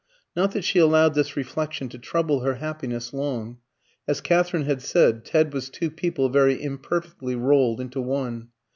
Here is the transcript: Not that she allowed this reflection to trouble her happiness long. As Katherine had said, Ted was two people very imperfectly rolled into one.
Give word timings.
Not 0.35 0.53
that 0.53 0.63
she 0.63 0.79
allowed 0.79 1.13
this 1.13 1.37
reflection 1.37 1.87
to 1.89 1.99
trouble 1.99 2.39
her 2.39 2.55
happiness 2.55 3.13
long. 3.13 3.59
As 4.07 4.19
Katherine 4.19 4.65
had 4.65 4.81
said, 4.81 5.23
Ted 5.23 5.53
was 5.53 5.69
two 5.69 5.91
people 5.91 6.27
very 6.27 6.59
imperfectly 6.59 7.35
rolled 7.35 7.79
into 7.79 8.01
one. 8.01 8.47